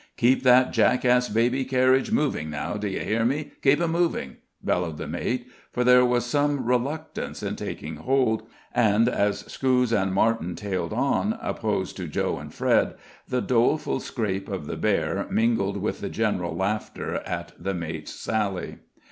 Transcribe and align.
"Keep 0.17 0.41
that 0.41 0.73
jackass 0.73 1.29
baby 1.29 1.63
carriage 1.63 2.11
moving 2.11 2.49
now. 2.49 2.73
D'ye 2.73 3.03
hear 3.03 3.23
me? 3.23 3.51
Keep 3.61 3.81
it 3.81 3.87
moving!" 3.87 4.37
bellowed 4.63 4.97
the 4.97 5.05
mate, 5.05 5.45
for 5.71 5.83
there 5.83 6.03
was 6.03 6.25
some 6.25 6.65
reluctance 6.65 7.43
in 7.43 7.55
taking 7.55 7.97
hold, 7.97 8.41
and 8.73 9.07
as 9.07 9.41
Scouse 9.45 9.91
and 9.91 10.11
Martin 10.11 10.55
tailed 10.55 10.91
on, 10.91 11.37
opposed 11.39 11.95
to 11.97 12.07
Joe 12.07 12.39
and 12.39 12.51
Fred, 12.51 12.95
the 13.27 13.41
doleful 13.41 13.99
scrape 13.99 14.49
of 14.49 14.65
the 14.65 14.75
bear 14.75 15.27
mingled 15.29 15.77
with 15.77 16.01
the 16.01 16.09
general 16.09 16.55
laughter 16.55 17.17
at 17.17 17.51
the 17.59 17.75
mate's 17.75 18.11
sally. 18.15 18.79